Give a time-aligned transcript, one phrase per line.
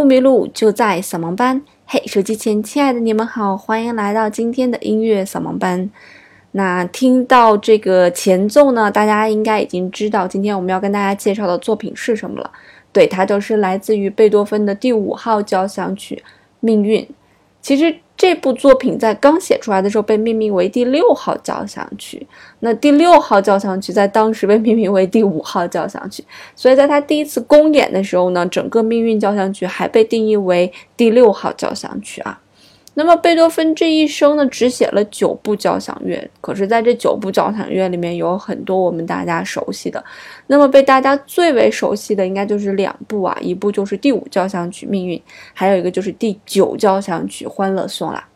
[0.00, 1.60] 不迷路，就在扫盲班。
[1.84, 5.90] 嘿，手机前亲爱的你们好，欢迎来到今天的音乐扫盲班。
[6.52, 12.50] 那听到这个前奏呢，大家应该已经知道今天我们要跟大家介绍的作品是什么了。
[12.94, 16.24] 对，它就是来自于贝多芬的第五号交响曲
[16.60, 17.02] 《命运》。
[17.60, 17.94] 其实。
[18.20, 22.26] 这部作品在刚写出来的时候被命名为第六号交响曲，
[22.58, 26.22] 那第六号交响曲在当时被命名为第五号交响曲，
[26.54, 32.38] 所以在他第一次公演的时候呢，整个命运交响曲还被定义为第六号交响曲啊。
[32.94, 40.04] 那么贝多芬这一生呢，只写了九部交响乐，可是在这九部交响乐里面有很多我们大家熟悉的。
[40.48, 45.16] 那么被大家最为熟悉的应该就是两部啊，一部就是第五交响曲《命运》，
[45.54, 48.26] 还有一个就是第九交响曲《欢乐颂》啦。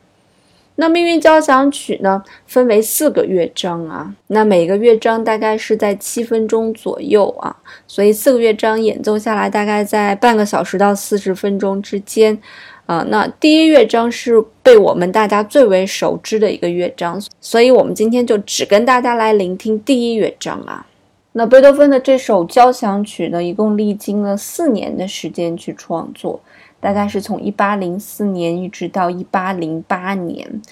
[0.77, 7.55] 那《命运交响曲》呢，分为四个乐章啊，那每个乐章大概是在七分钟左右啊，
[7.87, 12.41] 所以四个乐章演奏下来大概在半个小时到四十分钟之间。
[12.87, 20.87] 啊，那第一乐章是被我们大家最为熟知的一个乐章，所以我们今天就只跟大家来聆听第一乐章啊。
[21.33, 26.39] 那贝多芬的这首交响曲呢，一共历经了四年的时间去创作，
[26.79, 30.63] 大概是从一八零四年一直到一八零八年。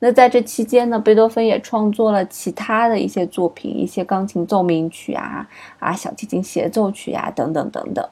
[0.00, 5.48] 那在这期间呢，贝多芬也创作了其他的一些作品，一些钢琴奏鸣曲啊
[5.78, 8.06] 啊，小提琴协奏曲呀，等等等等。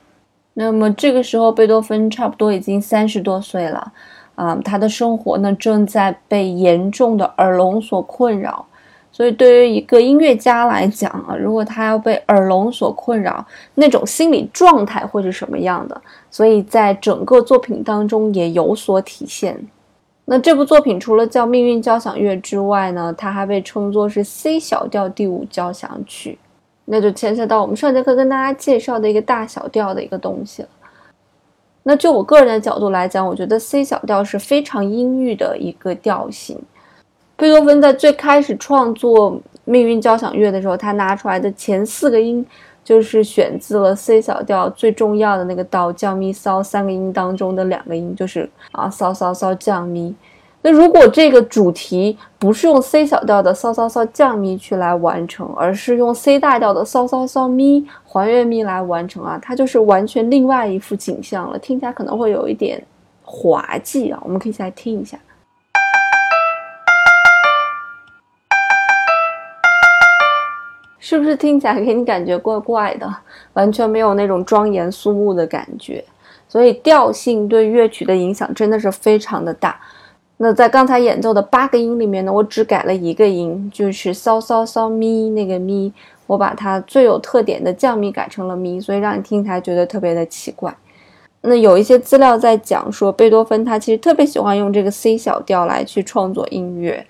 [0.55, 3.93] 那么这个时候，贝多芬差不多已经三十多岁了，
[4.35, 8.67] 啊，他的生活呢正在被严重的耳聋所困扰，
[9.11, 16.01] 所以对于一个音乐家来讲啊，如果他要被耳聋所困扰，那种心理状态会是什么样的？
[16.31, 19.59] 所以在整个作品当中也有所体现。
[20.27, 26.39] 那这部作品除了叫《命运交响乐》之外呢，它还被称作是 C 小调第五交响曲。
[26.85, 30.69] 那就牵涉到我们上节课跟大家介绍的一个大小调的一个东西了。
[31.85, 36.61] 那就我个人的角度来讲，我觉得 C 小调是非常阴郁的一个调性。
[37.37, 39.33] 贝多芬在最开始创作
[39.65, 42.47] 《命运交响乐》的时候，他拿出来的前四个音
[42.85, 50.15] 就是选自了 C 小调最重要的那个到降咪骚三个音当中的两个音，就是啊骚骚骚降咪。
[50.65, 62.81] 那如果这个主题不是用 C 小调的骚骚骚降咪去来完成，而是用 C 大调的骚骚骚咪还原咪来完成啊，它就是完全另外一幅景象了，听起来可能会有一点
[63.25, 64.23] 滑稽啊。
[64.23, 65.19] 我们可以一起来听一下，
[71.01, 73.17] 是不是听起来给你感觉怪怪的，
[73.55, 76.05] 完全没有那种庄严肃穆的感觉？
[76.47, 79.77] 所以调性对乐曲的影响真的是非常的大。
[80.45, 85.93] 那在刚才演奏的八个音里面呢，我只改了一个音，就是骚骚骚咪那个咪，
[86.27, 90.75] 我把它最有特点的降咪改成了咪，所以让你听起来觉得特别的奇怪。
[91.43, 97.07] 那有一些资料在讲说，贝多芬他其实特别喜欢用这个 C 小调来去创作音乐。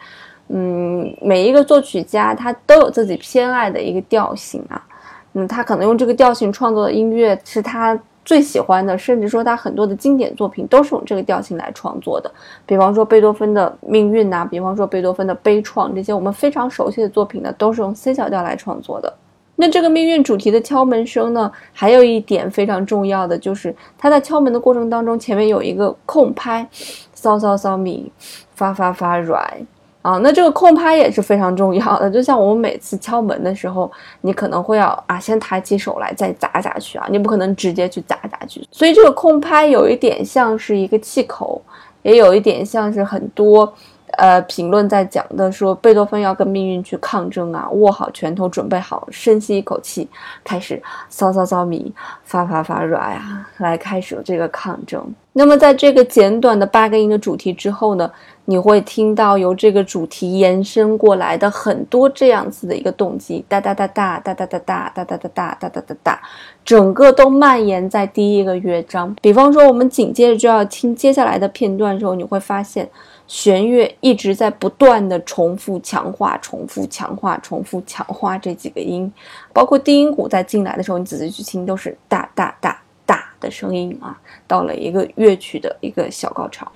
[0.48, 4.84] 嗯，每一个作曲家他都有自己偏爱的一个调性啊，
[5.32, 7.98] 嗯，他可能用这个调性创作的音乐是他。
[8.24, 12.30] 最喜欢的，甚至说他很多的经典作品都是用这个调性来创作的。
[12.64, 19.12] 比方说贝多芬的《命运》呐，比方说贝多芬的《悲怆》，这些我们非常熟悉的作品呢，都是用 C 小调来创作的。
[19.56, 26.66] 那这个命运主题的敲门声呢，还有一点非常重要的，就是他在敲门的过程当中，前面有一个空拍，
[27.12, 28.10] 骚骚骚咪，
[28.54, 29.66] 发发发软。
[30.02, 33.90] 啊，那这个空拍也是非常重要的，就像我们每次敲门的时候，
[34.20, 41.62] 你可能会要啊，先抬起手来再砸下去啊，你不可能直接去砸下去，所以这个空拍有一点像是一个气口，
[42.02, 43.72] 也有一点像是很多。
[44.18, 50.08] 呃，评论在讲的说，贝多芬要跟命运去抗争啊，握好拳头，准备好，深吸一口气，
[50.44, 51.92] 开始骚骚骚咪，
[52.24, 55.02] 发发发软呀，来开始这个抗争。
[55.32, 58.10] 那么，在这个简短的八个音的主题之后呢，
[58.44, 66.20] 你会听到由这个主题延伸过来的很多这样子的一个动机，哒哒哒哒哒哒哒哒哒哒哒哒哒哒哒哒，
[66.62, 69.16] 整个都蔓延在第一个乐章。
[69.22, 72.86] 比方说，我们紧接着就要听接下来的片段的时候，你会发现。
[73.32, 79.10] 弦乐一直在不断的重复强化、重复强化、重复强化这几个音，
[79.54, 86.70] 包括低音鼓在进来的时候，你仔细去听都是大大大大的声音啊，到了一个乐曲的一个小高潮。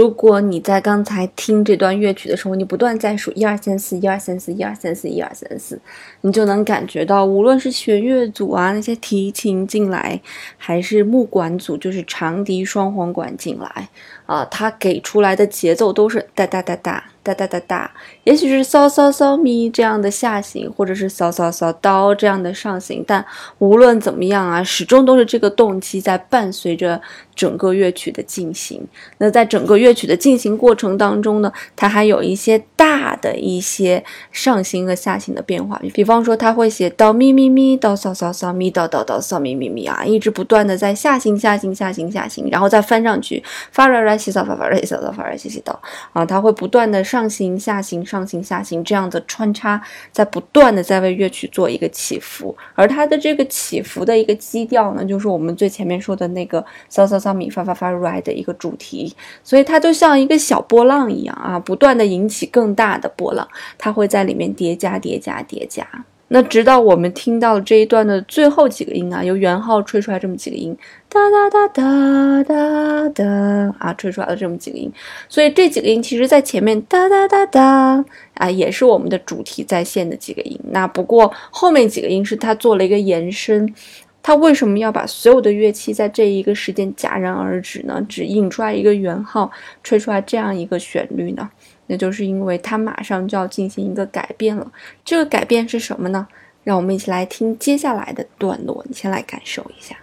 [0.00, 5.78] 如果你在刚才听这段乐曲的时候，你不断在数一二三四一二三四一二三四一二三四，
[6.22, 10.18] 你就能感觉到，无论是弦乐组啊那些提琴进来，
[10.56, 13.90] 还是木管组，就是长笛、双簧管进来
[14.30, 17.02] 啊，它给出来的节奏都是哒哒哒哒。
[17.22, 17.90] 哒哒哒哒，
[18.24, 23.22] 也许是嗦嗦嗦咪这样的下行，或者是嗦嗦嗦哆这样的上行，但
[23.58, 26.98] 无论怎么样啊，始终都是这个动机在伴随着
[27.34, 28.82] 整个乐曲的进行。
[29.18, 35.78] 那在整个乐曲的进行过程当中呢，它还有一些大的一些上行和下行的变化。
[35.92, 45.76] 比方说，它会写哆咪咪咪哆嗦嗦嗦咪哆哆哆嗦咪咪咪啊，一直不断的在下行下行下行下行，然后再翻上去发来来西嗦发发来西嗦发来西西哆
[46.12, 47.00] 啊，它会不断的。
[47.02, 49.82] 上行下行上行下行这样的穿插，
[50.12, 56.60] 在不断的在为乐曲做一个起伏，而它的这个起伏的一个基调呢，就是我们最前面说的那个
[56.92, 59.12] 嗦嗦嗦咪发发发 ri 的一个主题，
[59.42, 65.86] 所以它就像一个小波浪一样啊，不断的引起更大的波浪，它会在里面叠加叠加叠加。
[66.32, 70.76] 那直到我们听到这一段的最后几个音啊，由圆号吹出来这么几个音，
[71.12, 74.88] 哒哒哒哒哒哒啊，吹出来了这么几个音，
[75.28, 78.04] 所以这几个音其实在前面哒哒哒哒
[78.34, 80.56] 啊，也是我们的主题在线的几个音。
[80.70, 83.74] 那不过后面几个音是它做了一个延伸，
[84.22, 88.00] 它为什么要把所有的乐器在这一个时间戛然而止呢？
[88.08, 89.50] 只引出来一个圆号，
[89.82, 91.50] 吹出来这样一个旋律呢？
[91.88, 94.70] 那就是因为它马上就要进行一个改变了，
[95.04, 96.28] 这个改变是什么呢？
[96.62, 99.96] 让我们一起来听接下来的段落，你先来感受一下。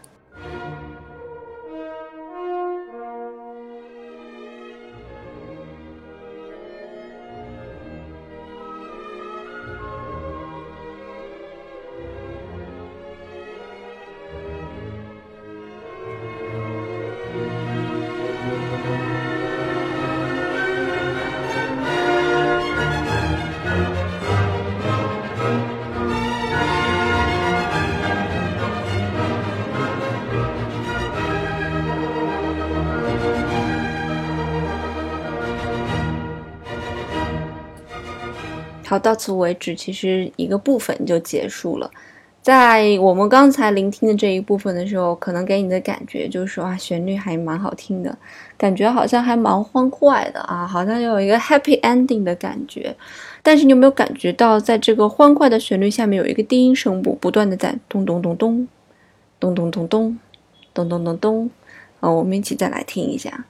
[38.87, 41.91] 好，到此为止，其实一个部分就结束了。
[42.41, 48.17] 在我们刚才聆听的这一部分的时候，可能给你的感觉就是说啊，旋律还蛮好听的，
[48.57, 52.95] 感觉好像还蛮欢快的啊，好像有一个 happy ending 的感觉。
[53.43, 58.65] 但是你有没有感觉到，在这个欢快的旋律下面，有一个低音声部不断的在咚咚咚咚，
[59.37, 60.17] 咚咚咚咚，
[60.73, 61.49] 咚咚咚咚？
[61.99, 63.43] 啊，我们一起再来听一下。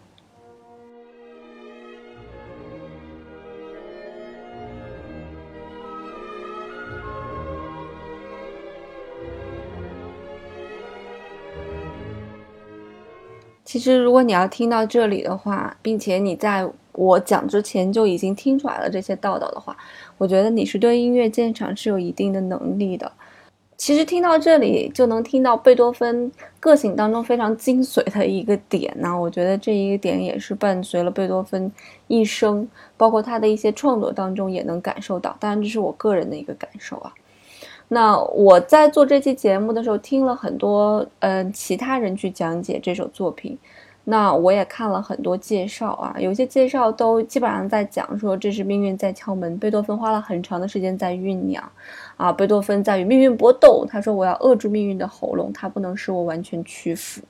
[13.67, 19.75] 其实，如果你要听到这里的话，并且你在我讲之前就已经听出来了这些道道的话，
[20.17, 23.11] 我觉得你是对音乐鉴赏是有一定的能力的。
[23.75, 26.31] 其实听到这里就能听到贝多芬
[26.61, 29.19] 个性当中非常精髓的一个点呢。
[29.19, 31.69] 我觉得这一个点也是伴随了贝多芬
[32.07, 35.35] 一生，包括他的一些创作当中也能感受到。
[35.41, 37.13] 当然，这是我个人的一个感受啊。
[37.89, 43.57] 那我在做这期节目的时候，听了很多嗯其他人去讲解这首作品，
[44.03, 51.63] 那我也看了很多介绍啊，有些介绍都基本上在讲说这是命运在敲门，贝多芬花了很长的时间在酝酿，
[52.17, 57.21] 啊，贝多芬在与命运搏斗，他说我要扼住命运的喉咙，他不能使我完全屈服。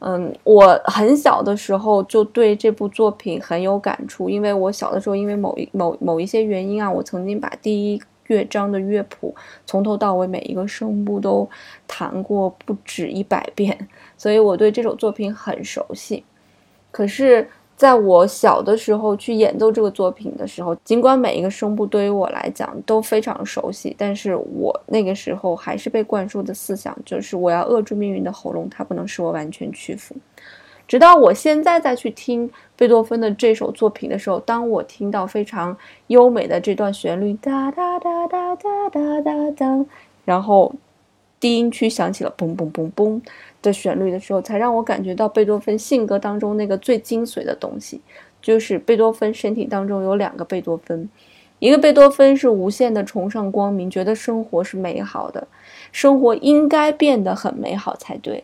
[0.00, 8.02] 嗯，我很小的时候就对这部作品很有感触，因为我小的时候因为某一某某一些原因啊，我曾经把第一。
[8.28, 9.34] 乐章的乐谱
[9.66, 11.46] 从头到尾每一个声部都
[11.86, 13.76] 弹过不止一百遍，
[14.16, 16.24] 所以我对这首作品很熟悉。
[16.90, 30.16] 可是，在我小的时候去演奏这个作品的时候，尽管每一个声部对于我来讲都非常熟悉，但是我那个时候还是被灌输的思想就是我要扼住命运的喉咙，它不能使我完全屈服。
[30.88, 35.76] 直到我现在再去听贝多芬的这首作品的时候，当我听到非常
[36.06, 39.84] 优美的这段旋律哒哒哒哒哒哒哒哒，
[40.24, 40.74] 然后
[41.38, 43.20] 低音区响起了嘣嘣嘣嘣
[43.60, 48.00] 的旋律的时候，才让我感觉到贝多芬性格当中那个最精髓的东西，
[48.40, 51.06] 就是贝多芬身体当中有两个贝多芬，
[51.58, 55.46] 一个贝多芬是无限的崇尚光明，觉得生活是美好的，
[55.92, 58.42] 生活应该变得很美好才对。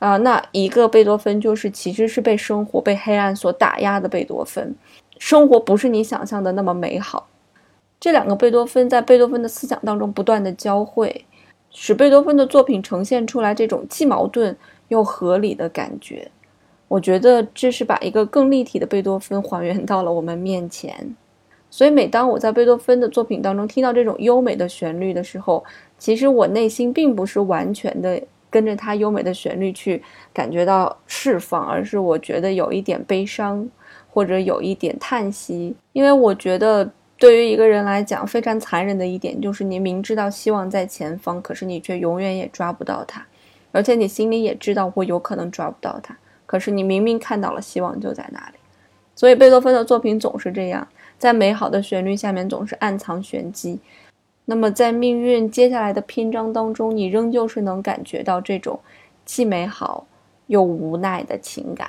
[0.00, 4.74] 啊，那一个贝多芬就是其实是被生活、被黑暗所打压的贝多芬，
[5.18, 7.28] 生活不是你想象的那么美好。
[8.00, 11.26] 这两个贝多芬在贝多芬的思想当中不断的交汇，
[11.70, 14.56] 使贝多芬的作品呈现出来这种既矛盾
[14.88, 16.30] 又合理的感觉。
[16.88, 21.14] 我觉得这是把一个更立体的贝多芬还原到了我们面前。
[21.68, 25.62] 所以每当我在贝多芬的作品当中听到这种优美的旋律的时候，
[25.98, 30.02] 其实我内心并不是完全的跟着它优美的旋律去
[30.34, 33.66] 感觉到释放，而是我觉得有一点悲伤，
[34.10, 36.90] 或者有一点叹息，因为我觉得。
[37.20, 43.22] 对于一个人来讲，非常残忍的一点就是，你明知道希望在前方，可是你却永远也抓不到它，
[43.72, 46.16] 而且你心里也知道我有可能抓不到它，
[46.46, 48.54] 可是你明明看到了希望就在那里。
[49.14, 50.88] 所以贝多芬的作品总是这样，
[51.18, 53.78] 在美好的旋律下面总是暗藏玄机。
[54.50, 58.80] 那么在命运接下来的篇章当中，你仍旧是能感觉到这种
[59.24, 60.04] 既美好
[60.48, 61.88] 又无奈的情感。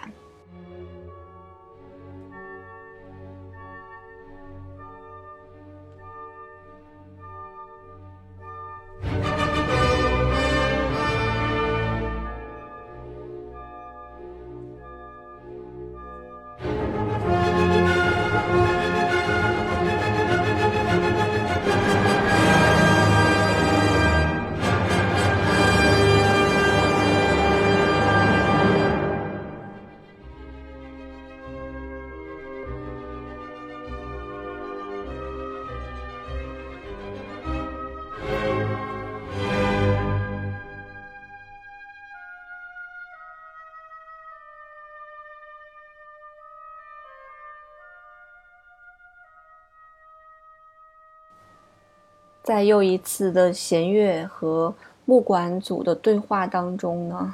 [52.51, 57.33] 在又一次的弦乐和木管组的对话当中呢，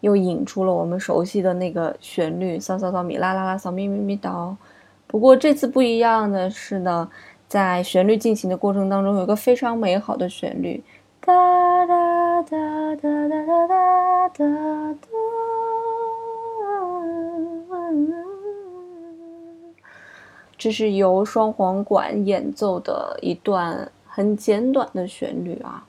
[0.00, 4.58] 又引出了我们熟悉的那个旋律，扫扫扫米啦啦啦扫咪咪咪哆。
[5.06, 7.08] 不过这次不一样的是呢，
[7.46, 10.82] 在旋律进行的过程当中，有个非常美好的旋律，
[11.20, 14.44] 哒哒哒哒哒哒哒哒
[14.94, 15.08] 哒。
[20.58, 23.88] 这是由双簧管演奏的一段。
[24.16, 25.86] 很简短的旋律啊，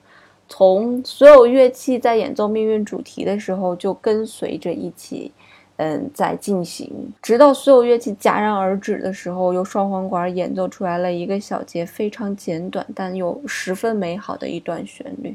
[0.50, 5.32] 从所有乐器在演奏命运主题的时候就跟随着一起，
[5.76, 6.92] 嗯，在进行，
[7.22, 15.34] 直到所有乐器戛然而止的时候，由双簧管演奏出来了一个小节，非常简短但又十分美好的一段旋律。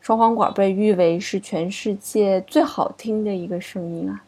[0.00, 4.22] 双簧管被誉为是全世界最好听的一个声音啊，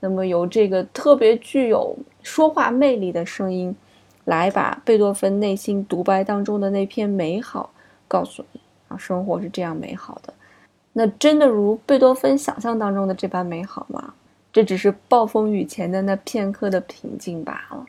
[0.00, 3.76] 那么由这个特别具有说话魅力的声音。
[4.26, 7.70] 来把贝多芬内心独白当中的那片美好
[8.06, 10.34] 告诉你啊，生活是这样美好的。
[10.92, 14.14] 那真的如贝多芬想象当中的这般美好吗？
[14.52, 17.86] 这只是暴风雨前的那片刻的平静罢了。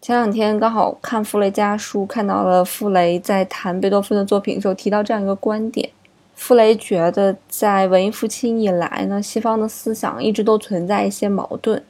[0.00, 5.90] 前两天刚好看傅雷家书，看到了傅雷在谈贝多芬的作品的时候提到这样一个观点：
[6.34, 11.84] 傅雷觉得在文艺复兴以来呢，西方的思想一直都存在一些矛盾。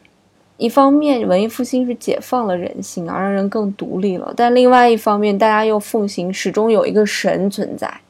[0.58, 8.00] 一方面，文艺复兴是解放了人性，而让人更独立了；但另外一方面，大家又奉行始终有一个神存在，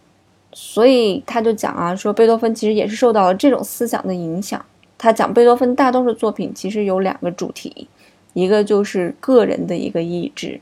[0.53, 4.65] 所以他就讲啊，说贝多芬其实也是受到了这种思想的影响。
[4.97, 7.89] 他讲贝多芬大多数作品其实有两个主题，
[8.33, 10.61] 一个就是个人的一个意志，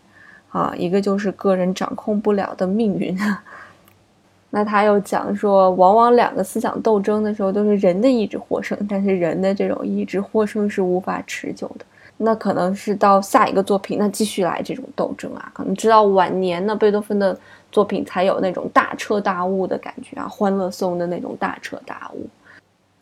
[0.49, 3.15] 啊，一个就是个人掌控不了的命运。
[4.57, 11.85] 那他又讲说，往往两个思想斗争的时候，都是人的意志获胜，但是人的这种意志获胜是无法持久的。
[12.17, 17.37] 那可能是到下一个作品，那继续来这种斗争啊，可能直到晚年呢，贝多芬的
[17.73, 22.25] 作品才有那种大彻大悟的感觉啊，欢乐颂的那种大彻大悟。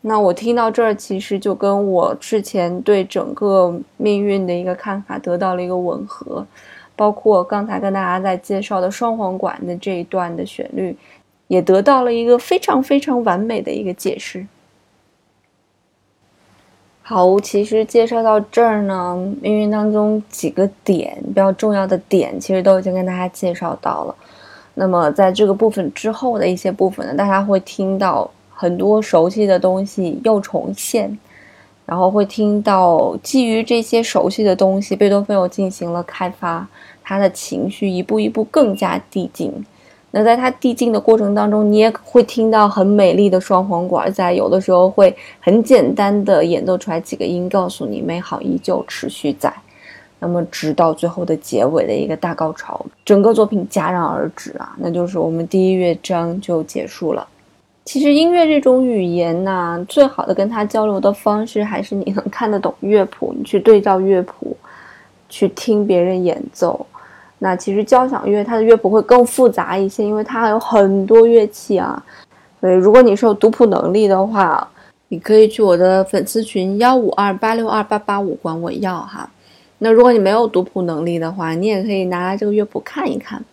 [0.01, 6.47] 那我听到这儿，其实就跟我之前对整个命运的一个看法得到了一个吻合，
[6.97, 10.97] 包括刚才跟大家在介绍的双簧管的这一段的旋律。
[11.53, 14.47] 也得到了一个非常非常完美的一个解释。
[17.03, 24.15] 好，其实介绍到这儿呢，命运当中几个点比较重要的点，其实都已经跟大家介绍到了。
[24.73, 31.19] 那么在这个部分之后的一些部分呢，大家会听到很多熟悉的东西又重现，
[31.85, 36.67] 然后会听到基于这些熟悉的东西，贝多芬又进行了开发，
[37.03, 39.53] 他的情绪一步一步更加递进。
[40.15, 49.53] 那在它递进的过程当中，你也会听到很美丽的双簧管在有的时候会很简单的演奏出来几个音，告诉你美好依旧持续在。
[50.19, 57.27] 那么直到最后的结尾的一个大高潮，整个作品戛然而止啊，那就是我们第一乐章就结束了。
[57.85, 64.57] 其实音乐这种语言呢，最好的跟他交流的方式还是你能看得懂乐谱，你去对照乐谱，
[65.29, 66.87] 去听别人演奏。
[67.45, 72.01] 那其实交响乐它的乐谱会更复杂一些，因为它有很多乐器啊。
[72.61, 74.65] 所以如果你是有读谱能力的话，
[75.09, 79.29] 你可以去我的粉丝群幺五二八六二八八五管我要哈。
[79.79, 83.45] 那如果你没有读谱能力的话，你也可以拿来这个乐谱看一看，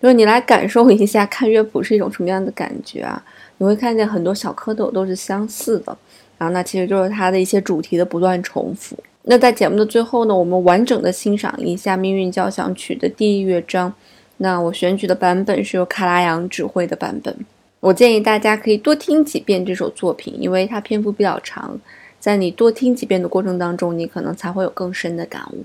[0.00, 3.22] 就是你来感受一下看乐谱是一种什么样的感觉啊？
[3.58, 5.94] 你会看见很多小蝌蚪都是相似的，
[6.38, 8.96] 然后那其实就是它的一些主题的不断重复。
[9.28, 13.92] 那在节目的最后呢，我们完整的欣赏一下《命运交响曲》的第一乐章。
[14.36, 17.36] 那我选取的版本是由卡拉扬指挥的版本。
[17.80, 21.76] 我建议大家可以多听几遍这首作品，因为它篇幅比较长，
[22.20, 25.64] 在你多听几遍的过程当中，你可能才会有更深的感悟。